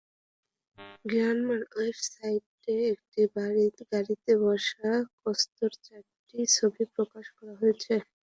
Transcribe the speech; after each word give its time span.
গ্রানমার 1.05 1.61
ওয়েবসাইটে 1.71 2.75
একটি 2.93 3.21
গাড়িতে 3.91 4.31
বসা 4.43 4.89
কাস্ত্রোর 5.21 5.73
চারটি 5.85 6.39
ছবি 6.55 6.83
প্রকাশ 6.95 7.25
করা 7.37 7.53
হয়েছে। 7.61 7.93